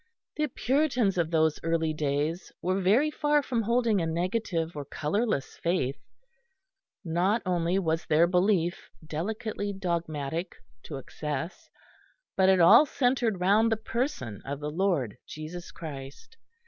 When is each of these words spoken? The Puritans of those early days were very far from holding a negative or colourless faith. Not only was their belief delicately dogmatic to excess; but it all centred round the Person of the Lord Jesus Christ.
The 0.35 0.47
Puritans 0.47 1.19
of 1.19 1.29
those 1.29 1.59
early 1.61 1.93
days 1.93 2.51
were 2.59 2.81
very 2.81 3.11
far 3.11 3.43
from 3.43 3.61
holding 3.61 4.01
a 4.01 4.07
negative 4.07 4.75
or 4.75 4.83
colourless 4.83 5.57
faith. 5.57 5.99
Not 7.05 7.43
only 7.45 7.77
was 7.77 8.07
their 8.07 8.25
belief 8.25 8.89
delicately 9.05 9.73
dogmatic 9.73 10.55
to 10.85 10.97
excess; 10.97 11.69
but 12.35 12.49
it 12.49 12.59
all 12.59 12.87
centred 12.87 13.39
round 13.41 13.71
the 13.71 13.77
Person 13.77 14.41
of 14.43 14.59
the 14.59 14.71
Lord 14.71 15.17
Jesus 15.27 15.69
Christ. 15.71 16.35